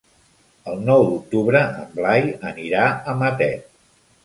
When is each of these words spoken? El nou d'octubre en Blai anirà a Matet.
El 0.71 0.79
nou 0.87 1.05
d'octubre 1.09 1.61
en 1.83 1.93
Blai 2.01 2.27
anirà 2.55 2.89
a 3.13 3.17
Matet. 3.23 3.73